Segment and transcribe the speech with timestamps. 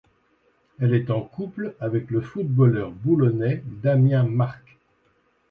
[0.79, 4.79] Elle est en couple avec le footballeur boulonnais Damien Marcq.